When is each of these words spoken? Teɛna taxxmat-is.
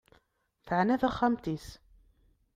Teɛna 0.65 0.95
taxxmat-is. 1.01 1.67